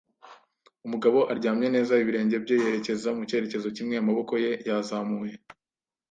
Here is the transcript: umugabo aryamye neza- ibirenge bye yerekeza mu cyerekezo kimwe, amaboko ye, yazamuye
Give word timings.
umugabo 0.85 1.19
aryamye 1.31 1.67
neza- 1.75 1.93
ibirenge 2.03 2.35
bye 2.43 2.55
yerekeza 2.63 3.09
mu 3.17 3.23
cyerekezo 3.29 3.67
kimwe, 3.75 3.95
amaboko 4.01 4.33
ye, 4.43 4.51
yazamuye 4.67 5.33